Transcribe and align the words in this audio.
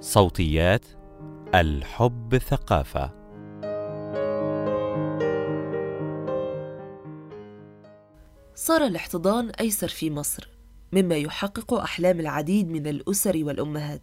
صوتيات 0.00 0.84
الحب 1.54 2.38
ثقافة. 2.38 3.10
صار 8.54 8.86
الاحتضان 8.86 9.50
أيسر 9.50 9.88
في 9.88 10.10
مصر 10.10 10.48
مما 10.92 11.16
يحقق 11.16 11.74
أحلام 11.74 12.20
العديد 12.20 12.68
من 12.68 12.86
الأسر 12.86 13.44
والأمهات. 13.44 14.02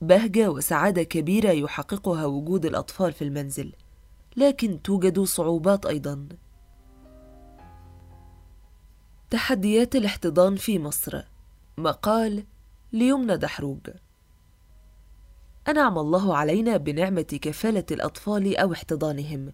بهجة 0.00 0.50
وسعادة 0.50 1.02
كبيرة 1.02 1.50
يحققها 1.50 2.26
وجود 2.26 2.66
الأطفال 2.66 3.12
في 3.12 3.22
المنزل 3.22 3.72
لكن 4.36 4.82
توجد 4.82 5.20
صعوبات 5.20 5.86
أيضا. 5.86 6.28
تحديات 9.30 9.96
الاحتضان 9.96 10.56
في 10.56 10.78
مصر. 10.78 11.22
مقال 11.78 12.44
ليمنى 12.92 13.36
دحروج. 13.36 13.80
أنعم 15.68 15.98
الله 15.98 16.36
علينا 16.36 16.76
بنعمة 16.76 17.22
كفالة 17.22 17.84
الأطفال 17.90 18.56
أو 18.56 18.72
احتضانهم 18.72 19.52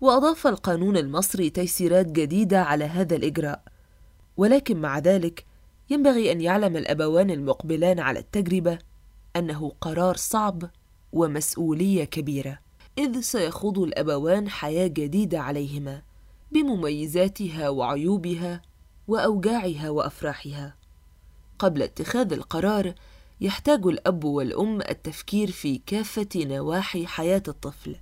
وأضاف 0.00 0.46
القانون 0.46 0.96
المصري 0.96 1.50
تيسيرات 1.50 2.06
جديدة 2.06 2.62
على 2.62 2.84
هذا 2.84 3.16
الإجراء. 3.16 3.62
ولكن 4.36 4.80
مع 4.80 4.98
ذلك 4.98 5.44
ينبغي 5.90 6.32
أن 6.32 6.40
يعلم 6.40 6.76
الأبوان 6.76 7.30
المقبلان 7.30 8.00
على 8.00 8.18
التجربة 8.18 8.78
أنه 9.36 9.72
قرار 9.80 10.16
صعب 10.16 10.70
ومسؤولية 11.12 12.04
كبيرة 12.04 12.58
إذ 12.98 13.20
سيخوض 13.20 13.78
الأبوان 13.78 14.48
حياة 14.48 14.86
جديدة 14.86 15.40
عليهما 15.40 16.02
بمميزاتها 16.52 17.68
وعيوبها 17.68 18.62
وأوجاعها 19.08 19.90
وأفراحها. 19.90 20.74
قبل 21.58 21.82
اتخاذ 21.82 22.32
القرار 22.32 22.94
يحتاج 23.40 23.86
الأب 23.86 24.24
والأم 24.24 24.80
التفكير 24.80 25.50
في 25.50 25.80
كافة 25.86 26.28
نواحي 26.36 27.06
حياة 27.06 27.42
الطفل 27.48 27.96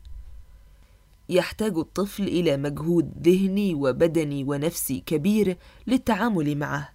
يحتاج 1.28 1.78
الطفل 1.78 2.22
إلى 2.22 2.56
مجهود 2.56 3.12
ذهني 3.28 3.74
وبدني 3.74 4.44
ونفسي 4.44 5.02
كبير 5.06 5.56
للتعامل 5.86 6.58
معه 6.58 6.92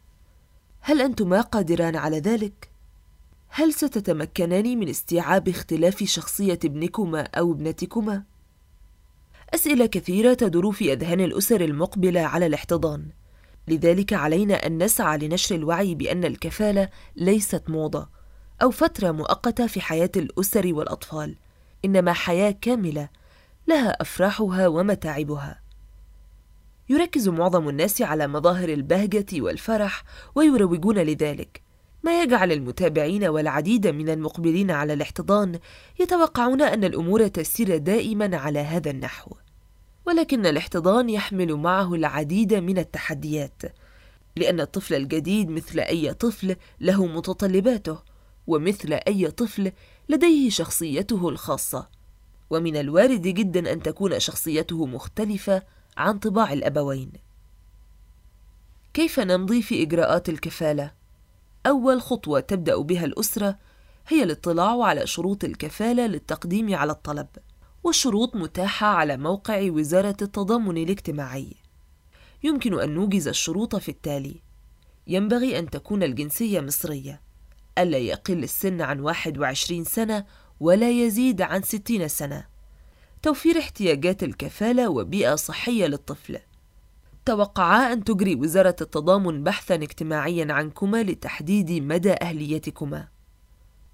هل 0.80 1.02
أنتما 1.02 1.42
قادران 1.42 1.96
على 1.96 2.20
ذلك؟ 2.20 2.70
هل 3.50 3.74
ستتمكنان 3.74 4.80
من 4.80 4.90
استيعاب 4.90 5.48
اختلاف 5.50 6.04
شخصية 6.04 6.60
ابنكما 6.66 7.22
أو 7.22 7.52
ابنتكما؟ 7.52 8.24
أسئلة 9.54 9.86
كثيرة 9.86 10.34
تدور 10.34 10.72
في 10.72 10.94
أذهان 10.94 11.22
الأسر 11.22 11.62
المقبلة 11.62 12.22
على 12.22 12.46
الاحتضان 12.46 13.06
لذلك 13.68 14.14
علينا 14.14 14.68
أن 14.68 14.84
نسعى 14.84 15.18
لنشر 15.18 15.56
الوعي 15.56 15.96
بأن 15.96 16.26
الكفالة 16.26 16.90
ليست 17.16 17.70
موضة 17.70 18.21
أو 18.62 18.72
فترة 18.72 19.12
مؤقتة 19.12 19.68
في 19.68 19.82
حياة 19.82 20.12
الأسر 20.16 20.74
والأطفال. 20.74 21.36
إنما 21.86 22.14
حياة 22.14 22.56
كاملة 22.62 23.10
لها 23.68 24.02
أفراحها 24.02 24.68
ومتاعبها. 24.68 25.62
يركز 26.90 27.30
معظم 27.30 27.70
الناس 27.70 28.02
على 28.02 28.28
مظاهر 28.28 28.70
البهجة 28.70 29.26
والفرح 29.34 30.04
ويروجون 30.36 31.00
لذلك. 31.00 31.62
ما 32.04 32.22
يجعل 32.22 32.52
المتابعين 32.52 33.24
والعديد 33.24 33.88
من 33.88 34.10
المقبلين 34.10 34.72
على 34.72 34.94
الاحتضان 34.94 35.60
يتوقعون 36.00 36.62
أن 36.62 36.84
الأمور 36.84 37.28
تسير 37.28 37.78
دائما 37.78 38.38
على 38.38 38.60
هذا 38.60 38.92
النحو. 38.92 39.32
ولكن 40.08 40.46
الاحتضان 40.46 41.10
يحمل 41.10 41.54
معه 41.56 41.94
العديد 41.94 42.54
من 42.54 42.78
التحديات 42.78 43.62
لأن 44.36 44.60
الطفل 44.60 44.94
الجديد 44.94 45.50
مثل 45.50 45.80
أي 45.80 46.14
طفل 46.14 46.56
له 46.82 47.06
متطلباته. 47.06 48.11
ومثل 48.52 48.94
أي 48.94 49.32
طفل 49.32 49.72
لديه 50.10 50.50
شخصيته 50.50 51.30
الخاصة. 51.30 51.88
ومن 52.50 52.78
الوارد 52.78 53.22
جدا 53.22 53.74
أن 53.74 53.84
تكون 53.84 54.20
شخصيته 54.20 54.86
مختلفة 54.86 55.64
عن 55.98 56.20
طباع 56.20 56.54
الأبوين. 56.54 57.12
كيف 58.94 59.20
نمضي 59.20 59.62
في 59.62 59.84
إجراءات 59.84 60.30
الكفالة؟ 60.30 60.92
أول 61.66 62.02
خطوة 62.02 62.40
تبدأ 62.40 62.78
بها 62.78 63.06
الأسرة 63.06 63.58
هي 64.08 64.24
الاطلاع 64.24 64.84
على 64.84 65.08
شروط 65.08 65.44
الكفالة 65.44 66.08
للتقديم 66.08 66.76
على 66.76 66.92
الطلب 66.92 67.28
والشروط 67.84 68.36
متاحة 68.36 68.88
على 68.88 69.18
موقع 69.18 69.72
وزارة 69.72 70.18
التضامن 70.22 70.78
الاجتماعي. 70.78 71.56
يمكن 72.44 72.80
أن 72.80 72.90
نوجز 72.90 73.28
الشروط 73.28 73.76
في 73.76 73.90
التالي. 73.90 74.42
ينبغي 75.08 75.60
أن 75.60 75.70
تكون 75.70 76.04
الجنسية 76.04 76.60
مصرية. 76.60 77.22
ألا 77.78 77.98
يقل 77.98 78.44
السن 78.44 78.82
عن 78.82 79.00
21 79.00 79.84
سنة 79.84 80.26
ولا 80.60 80.90
يزيد 80.90 81.42
عن 81.42 81.62
60 81.62 82.08
سنة. 82.08 82.46
توفير 83.22 83.60
احتياجات 83.60 84.24
الكفالة 84.24 84.90
وبيئة 84.90 85.36
صحية 85.36 85.88
للطفل. 85.88 86.40
توقعا 87.26 87.94
أن 87.94 88.04
تجري 88.04 88.36
وزارة 88.36 88.76
التضامن 88.82 89.44
بحثا 89.44 89.76
اجتماعيا 89.76 90.54
عنكما 90.54 91.04
لتحديد 91.04 91.72
مدى 91.72 92.14
أهليتكما. 92.22 93.08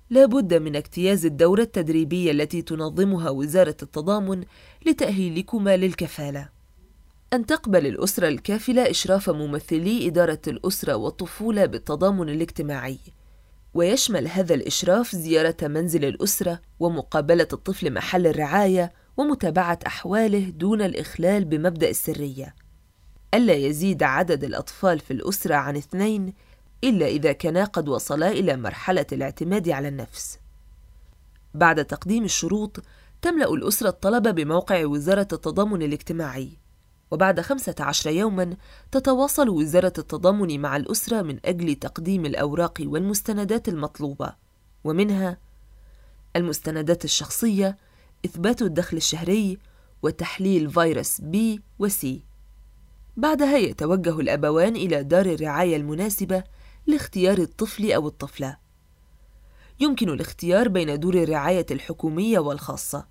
لا 0.10 0.26
بد 0.26 0.54
من 0.54 0.76
اجتياز 0.76 1.26
الدورة 1.26 1.62
التدريبية 1.62 2.32
التي 2.32 2.62
تنظمها 2.62 3.30
وزارة 3.30 3.78
التضامن 3.82 4.44
لتأهيلكما 4.86 5.78
للكفالة. 5.78 6.50
أن 7.34 7.46
تقبل 7.46 7.88
الأسرة 7.88 8.28
الكافلة 8.28 8.90
إشراف 8.90 9.30
ممثلي 9.30 10.08
إدارة 10.08 10.42
الأسرة 10.48 10.96
والطفولة 10.96 11.66
بالتضامن 11.66 12.30
الاجتماعي. 12.30 13.00
ويشمل 13.78 14.28
هذا 14.28 14.54
الإشراف 14.54 15.16
زيارة 15.16 15.58
منزل 15.62 16.06
الأسرة 16.06 16.62
ومقابلة 16.80 17.48
الطفل 17.54 17.94
محل 17.94 18.28
الرعاية 18.28 18.94
ومتابعة 19.18 19.80
أحواله 19.88 20.50
دون 20.50 20.82
الإخلال 20.82 21.46
بمبدأ 21.46 21.90
السرية. 21.90 22.56
ألا 23.34 23.54
يزيد 23.54 24.04
عدد 24.04 24.44
الأطفال 24.44 25.00
في 25.00 25.12
الأسرة 25.12 25.56
عن 25.56 25.78
اثنين 25.78 26.34
إلا 26.84 27.08
إذا 27.08 27.32
كانا 27.32 27.64
قد 27.64 27.90
وصلا 27.90 28.32
إلى 28.32 28.58
مرحلة 28.58 29.06
الاعتماد 29.12 29.70
على 29.70 29.88
النفس. 29.88 30.40
بعد 31.54 31.86
تقديم 31.86 32.24
الشروط 32.24 32.84
تملأ 33.22 33.54
الأسرة 33.54 33.90
الطلب 33.90 34.28
بموقع 34.28 34.86
وزارة 34.86 35.28
التضامن 35.34 35.82
الاجتماعي. 35.82 36.50
وبعد 37.12 37.42
خمسة 37.42 37.76
عشر 37.80 38.10
يوما 38.10 38.58
تتواصل 38.92 39.50
وزارة 39.50 39.94
التضامن 39.98 40.60
مع 40.60 40.76
الأسرة 40.76 41.22
من 41.22 41.40
أجل 41.46 41.76
تقديم 41.76 42.26
الأوراق 42.26 42.82
والمستندات 42.86 43.68
المطلوبة. 43.70 44.34
ومنها 44.84 45.38
المستندات 46.36 47.06
الشخصية 47.06 47.78
إثبات 48.26 48.62
الدخل 48.62 48.98
الشهري 48.98 49.58
وتحليل 50.02 50.70
فيروس 50.70 51.22
بي 51.22 51.62
وسي 51.80 52.24
بعدها 53.18 53.58
يتوجه 53.58 54.20
الأبوان 54.20 54.76
إلى 54.76 55.04
دار 55.04 55.26
الرعاية 55.26 55.76
المناسبة 55.76 56.44
لاختيار 56.88 57.38
الطفل 57.38 57.92
أو 57.92 58.08
الطفلة. 58.08 58.58
يمكن 59.80 60.10
الاختيار 60.10 60.68
بين 60.68 61.00
دور 61.00 61.16
الرعاية 61.16 61.66
الحكومية 61.72 62.40
والخاصة. 62.40 63.08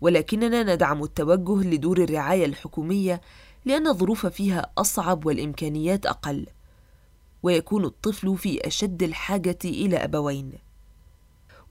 ولكننا 0.00 0.74
ندعم 0.74 1.02
التوجه 1.02 1.68
لدور 1.68 1.98
الرعاية 1.98 2.44
الحكومية 2.44 3.20
لأن 3.64 3.86
الظروف 3.86 4.26
فيها 4.26 4.72
أصعب 4.78 5.26
والإمكانيات 5.26 6.06
أقل. 6.06 6.46
ويكون 7.42 7.84
الطفل 7.84 8.36
في 8.38 8.66
أشد 8.66 9.02
الحاجة 9.02 9.58
إلى 9.64 9.96
أبوين. 9.96 10.52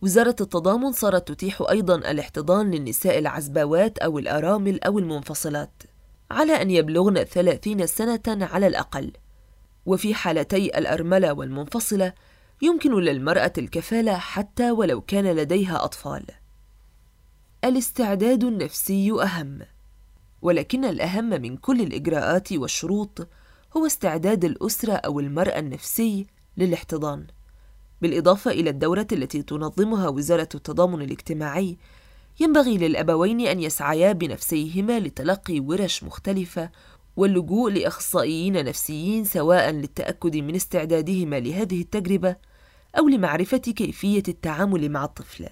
وزارة 0.02 0.36
التضامن 0.42 0.92
صارت 0.92 1.28
تتيح 1.28 1.64
أيضا 1.70 1.96
الاحتضان 1.96 2.72
للنساء 2.72 3.20
العزباوات 3.20 3.98
أو 3.98 4.20
الأرامل 4.20 4.84
أو 4.84 5.00
المنفصلات 5.00 5.84
على 6.32 6.62
أن 6.62 6.72
يبلغن 6.72 7.24
ثلاثين 7.24 7.88
سنة 7.88 8.22
على 8.28 8.68
الأقل. 8.68 9.12
وفي 9.86 10.14
حالتي 10.14 10.78
الأرملة 10.78 11.34
والمنفصلة 11.34 12.14
يمكن 12.62 13.00
للمرأة 13.00 13.54
الكفالة 13.58 14.18
حتى 14.18 14.72
ولو 14.72 15.02
كان 15.02 15.26
لديها 15.26 15.84
أطفال. 15.84 16.26
الاستعداد 17.64 18.44
النفسي 18.44 19.12
أهم 19.12 19.60
ولكن 20.42 20.86
الأهم 20.86 21.30
من 21.30 21.58
كل 21.58 21.82
الإجراءات 21.82 22.54
والشروط 22.54 23.28
هو 23.78 23.86
استعداد 23.86 24.46
الأسرة 24.46 24.94
أو 24.94 25.20
المرأة 25.20 25.60
النفسي 25.60 26.28
للاحتضان 26.58 27.28
بالإضافة 28.02 28.52
إلى 28.52 28.70
الدورة 28.70 29.08
التي 29.12 29.44
تنظمها 29.44 30.08
وزارة 30.08 30.50
التضامن 30.56 31.02
الاجتماعي 31.02 31.78
ينبغي 32.40 32.78
للأبوين 32.78 33.48
أن 33.48 33.60
يسعيا 33.60 34.12
بنفسيهما 34.12 35.00
لتلقي 35.00 35.60
ورش 35.60 36.04
مختلفة 36.04 36.70
واللجوء 37.16 37.72
لأخصائيين 37.72 38.66
نفسيين 38.66 39.26
سواء 39.26 39.70
للتأكد 39.72 40.38
من 40.38 40.56
استعدادهما 40.56 41.40
لهذه 41.40 41.82
التجربة 41.82 42.36
أو 42.98 43.08
لمعرفة 43.08 43.58
كيفية 43.58 44.24
التعامل 44.28 44.90
مع 44.90 45.04
الطفل. 45.04 45.50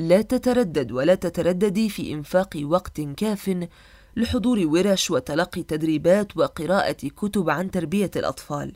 لا 0.00 0.22
تتردد 0.22 0.92
ولا 0.92 1.14
تترددي 1.14 1.88
في 1.88 2.12
إنفاق 2.12 2.60
وقت 2.62 3.00
كاف 3.00 3.68
لحضور 4.16 4.66
ورش 4.66 5.10
وتلقي 5.10 5.62
تدريبات 5.62 6.36
وقراءة 6.36 7.08
كتب 7.08 7.50
عن 7.50 7.70
تربية 7.70 8.10
الأطفال. 8.16 8.72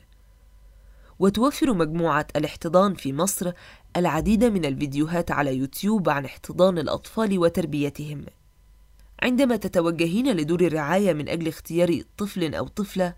وتوفر 1.19 1.73
مجموعة 1.73 2.27
الاحتضان 2.35 2.93
في 2.93 3.13
مصر 3.13 3.51
العديد 3.97 4.43
من 4.43 4.65
الفيديوهات 4.65 5.31
على 5.31 5.57
يوتيوب 5.57 6.09
عن 6.09 6.25
احتضان 6.25 6.77
الأطفال 6.77 7.39
وتربيتهم. 7.39 8.25
عندما 9.23 9.55
تتوجهين 9.55 10.35
لدور 10.35 10.61
الرعاية 10.61 11.13
من 11.13 11.29
أجل 11.29 11.47
اختيار 11.47 12.01
طفل 12.17 12.55
أو 12.55 12.67
طفلة، 12.67 13.15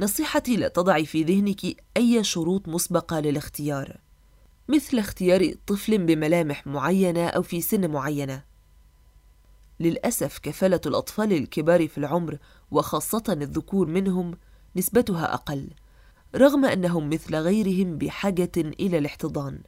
نصيحتي 0.00 0.56
لا 0.56 0.68
تضعي 0.68 1.06
في 1.06 1.22
ذهنك 1.22 1.76
أي 1.96 2.24
شروط 2.24 2.68
مسبقة 2.68 3.20
للاختيار، 3.20 4.03
مثل 4.68 4.98
اختيار 4.98 5.54
طفل 5.66 5.98
بملامح 5.98 6.66
معينة 6.66 7.26
أو 7.26 7.42
في 7.42 7.60
سن 7.60 7.90
معينة. 7.90 8.42
للأسف 9.80 10.38
كفالة 10.38 10.80
الأطفال 10.86 11.32
الكبار 11.32 11.88
في 11.88 11.98
العمر 11.98 12.38
وخاصة 12.70 13.22
الذكور 13.28 13.86
منهم 13.86 14.34
نسبتها 14.76 15.34
أقل، 15.34 15.70
رغم 16.36 16.64
أنهم 16.64 17.10
مثل 17.10 17.36
غيرهم 17.36 17.98
بحاجة 17.98 18.52
إلى 18.56 18.98
الاحتضان. 18.98 19.60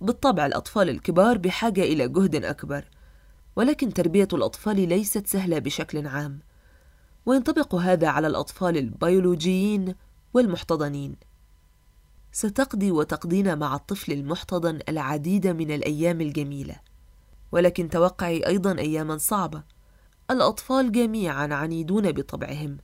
بالطبع 0.00 0.46
الأطفال 0.46 0.88
الكبار 0.88 1.38
بحاجة 1.38 1.82
إلى 1.82 2.08
جهد 2.08 2.44
أكبر، 2.44 2.84
ولكن 3.56 3.92
تربية 3.92 4.28
الأطفال 4.32 4.88
ليست 4.88 5.26
سهلة 5.26 5.58
بشكل 5.58 6.06
عام، 6.06 6.38
وينطبق 7.26 7.74
هذا 7.74 8.08
على 8.08 8.26
الأطفال 8.26 8.76
البيولوجيين 8.76 9.94
والمحتضنين. 10.34 11.16
ستقضي 12.32 12.90
وتقضين 12.90 13.58
مع 13.58 13.74
الطفل 13.74 14.12
المحتضن 14.12 14.78
العديد 14.88 15.46
من 15.46 15.70
الأيام 15.70 16.20
الجميلة، 16.20 16.76
ولكن 17.52 17.90
توقعي 17.90 18.46
أيضا 18.46 18.78
أياما 18.78 19.18
صعبة. 19.18 19.62
الأطفال 20.30 20.92
جميعا 20.92 21.54
عنيدون 21.54 22.12
بطبعهم، 22.12 22.78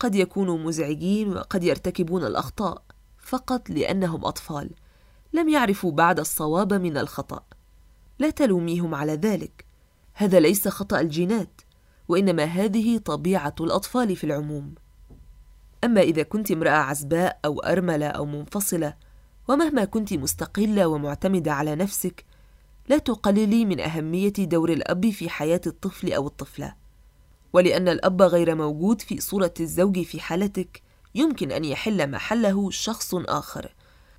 قد 0.00 0.14
يكونوا 0.14 0.58
مزعجين 0.58 1.36
وقد 1.36 1.64
يرتكبون 1.64 2.24
الأخطاء 2.24 2.82
فقط 3.18 3.70
لأنهم 3.70 4.24
أطفال. 4.24 4.70
لم 5.32 5.48
يعرفوا 5.48 5.92
بعد 5.92 6.20
الصواب 6.20 6.72
من 6.72 6.96
الخطأ. 6.96 7.44
لا 8.18 8.30
تلوميهم 8.30 8.94
على 8.94 9.12
ذلك. 9.12 9.64
هذا 10.14 10.40
ليس 10.40 10.68
خطأ 10.68 11.00
الجينات 11.00 11.60
وإنما 12.08 12.44
هذه 12.44 12.98
طبيعة 12.98 13.54
الأطفال 13.60 14.16
في 14.16 14.24
العموم. 14.24 14.74
أما 15.84 16.00
إذا 16.00 16.22
كنت 16.22 16.50
امرأة 16.50 16.70
عزباء 16.70 17.38
أو 17.44 17.60
أرملة 17.60 18.06
أو 18.06 18.24
منفصلة 18.24 18.94
ومهما 19.48 19.84
كنت 19.84 20.12
مستقلة 20.12 20.86
ومعتمدة 20.86 21.52
على 21.52 21.74
نفسك 21.74 22.24
لا 22.88 22.98
تقللي 22.98 23.64
من 23.64 23.80
أهمية 23.80 24.32
دور 24.32 24.72
الأب 24.72 25.10
في 25.10 25.28
حياة 25.28 25.60
الطفل 25.66 26.12
أو 26.12 26.26
الطفلة. 26.26 26.74
ولأن 27.52 27.88
الأب 27.88 28.22
غير 28.22 28.54
موجود 28.54 29.00
في 29.00 29.20
صورة 29.20 29.54
الزوج 29.60 30.02
في 30.02 30.20
حالتك 30.20 30.82
يمكن 31.14 31.52
أن 31.52 31.64
يحل 31.64 32.10
محله 32.10 32.70
شخص 32.70 33.14
آخر. 33.14 33.74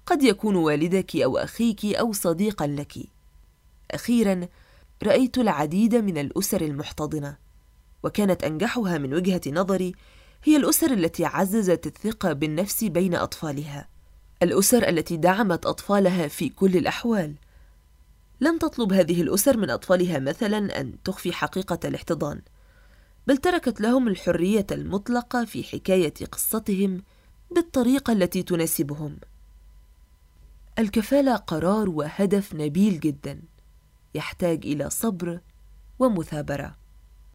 قد 0.06 0.24
يكون 0.24 0.56
والدك 0.56 1.16
أو 1.16 1.38
أخيك 1.38 1.86
أو 1.86 2.14
صديقا 2.14 2.68
لك. 2.68 2.94
أخيرا 3.92 4.48
رأيت 5.04 5.38
العديد 5.38 5.96
من 5.96 6.18
الأسر 6.18 6.62
المحتضنة 6.62 7.38
وكانت 8.04 8.44
أنجحها 8.44 8.98
من 8.98 9.14
وجهة 9.14 9.42
نظري 9.48 9.96
هي 10.48 10.58
الأسر 10.58 10.92
التي 10.92 11.26
عززت 11.26 11.88
الثقة 11.88 12.34
بالنفس 12.34 12.84
بين 12.84 13.16
أطفالها. 13.16 13.88
الأسر 14.44 14.90
التي 14.90 15.18
دعمت 15.18 15.66
أطفالها 15.66 16.28
في 16.28 16.50
كل 16.50 16.78
الأحوال. 16.78 17.36
لم 18.42 18.58
تطلب 18.58 18.94
هذه 18.94 19.22
الأسر 19.22 19.58
من 19.58 19.70
أطفالها 19.70 20.20
مثلا 20.20 20.82
أن 20.82 21.04
تخفي 21.04 21.34
حقيقة 21.34 21.80
الاحتضان 21.86 22.42
بل 23.28 23.38
تركت 23.38 23.82
لهم 23.82 24.08
الحرية 24.08 24.68
المطلقة 24.72 25.46
في 25.46 25.64
حكاية 25.64 26.14
قصتهم 26.32 27.04
بالطريقة 27.56 28.14
التي 28.14 28.44
تناسبهم. 28.44 29.18
الكفالة 30.80 31.36
قرار 31.36 31.90
وهدف 31.90 32.56
نبيل 32.56 33.00
جدا 33.00 33.42
يحتاج 34.16 34.66
إلى 34.66 34.90
صبر 34.90 35.40
ومثابرة. 36.00 36.85